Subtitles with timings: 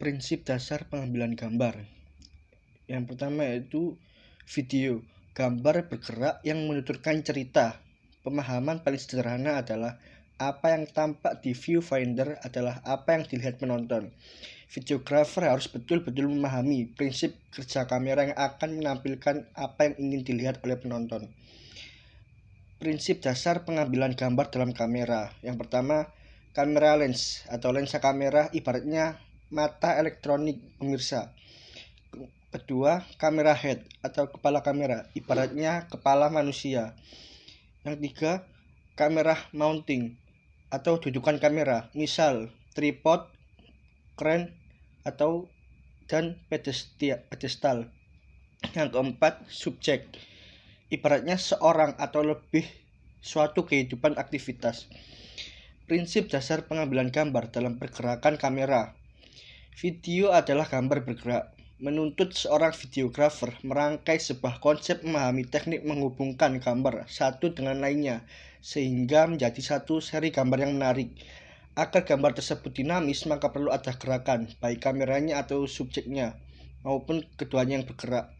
[0.00, 1.84] prinsip dasar pengambilan gambar.
[2.88, 4.00] Yang pertama yaitu
[4.48, 5.04] video,
[5.36, 7.76] gambar bergerak yang menuturkan cerita.
[8.24, 10.00] Pemahaman paling sederhana adalah
[10.40, 14.08] apa yang tampak di viewfinder adalah apa yang dilihat penonton.
[14.72, 20.80] Videografer harus betul-betul memahami prinsip kerja kamera yang akan menampilkan apa yang ingin dilihat oleh
[20.80, 21.28] penonton.
[22.80, 25.36] Prinsip dasar pengambilan gambar dalam kamera.
[25.44, 26.08] Yang pertama,
[26.56, 29.20] kamera lens atau lensa kamera ibaratnya
[29.50, 31.34] mata elektronik pemirsa.
[32.50, 36.94] Kedua, kamera head atau kepala kamera, ibaratnya kepala manusia.
[37.86, 38.32] Yang tiga,
[38.94, 40.18] kamera mounting
[40.70, 43.26] atau dudukan kamera, misal tripod,
[44.14, 44.54] kren,
[45.02, 45.50] atau
[46.06, 47.90] dan pedestal.
[48.74, 50.10] Yang keempat, subjek,
[50.90, 52.66] ibaratnya seorang atau lebih
[53.22, 54.90] suatu kehidupan aktivitas.
[55.86, 58.99] Prinsip dasar pengambilan gambar dalam pergerakan kamera
[59.78, 67.54] Video adalah gambar bergerak, menuntut seorang videografer merangkai sebuah konsep memahami teknik menghubungkan gambar satu
[67.54, 68.26] dengan lainnya,
[68.58, 71.14] sehingga menjadi satu seri gambar yang menarik.
[71.78, 76.34] Agar gambar tersebut dinamis, maka perlu ada gerakan, baik kameranya atau subjeknya,
[76.82, 78.34] maupun keduanya yang bergerak.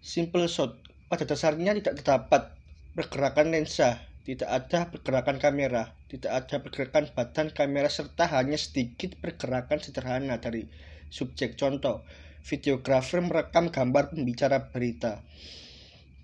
[0.00, 0.78] Simple shot,
[1.10, 2.54] pada dasarnya tidak terdapat
[2.94, 9.84] pergerakan lensa, tidak ada pergerakan kamera, tidak ada pergerakan badan kamera serta hanya sedikit pergerakan
[9.84, 10.64] sederhana dari
[11.12, 11.60] subjek.
[11.60, 12.00] Contoh,
[12.40, 15.20] videografer merekam gambar pembicara berita.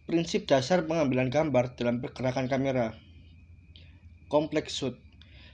[0.09, 2.97] Prinsip dasar pengambilan gambar dalam pergerakan kamera.
[4.33, 4.97] Kompleks shoot.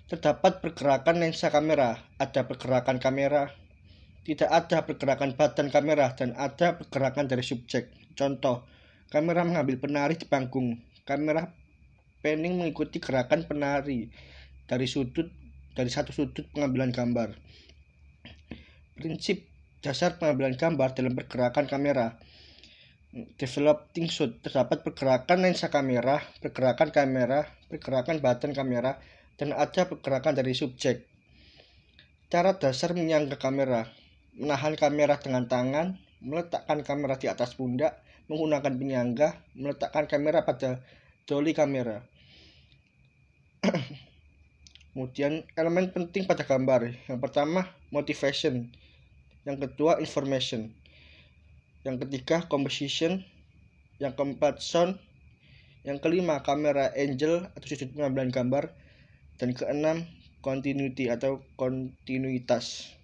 [0.06, 3.50] Terdapat pergerakan lensa kamera, ada pergerakan kamera,
[4.22, 7.90] tidak ada pergerakan badan kamera dan ada pergerakan dari subjek.
[8.14, 8.62] Contoh,
[9.10, 11.65] kamera mengambil penari di panggung, kamera
[12.26, 14.10] Penning mengikuti gerakan penari
[14.66, 15.30] dari sudut
[15.78, 17.38] dari satu sudut pengambilan gambar.
[18.98, 19.46] Prinsip
[19.78, 22.18] dasar pengambilan gambar dalam pergerakan kamera.
[23.38, 28.98] Developing shot terdapat pergerakan lensa kamera, pergerakan kamera, pergerakan badan kamera,
[29.38, 31.06] dan ada pergerakan dari subjek.
[32.26, 33.86] Cara dasar menyangga kamera,
[34.34, 35.94] menahan kamera dengan tangan,
[36.26, 40.82] meletakkan kamera di atas pundak, menggunakan penyangga, meletakkan kamera pada
[41.22, 42.15] dolly kamera.
[44.96, 46.88] Kemudian elemen penting pada gambar.
[47.04, 48.72] Yang pertama motivation.
[49.44, 50.72] Yang kedua information.
[51.84, 53.20] Yang ketiga composition.
[54.00, 54.96] Yang keempat sound.
[55.84, 58.72] Yang kelima kamera angel atau sudut pengambilan gambar.
[59.36, 60.08] Dan keenam
[60.40, 62.95] continuity atau kontinuitas.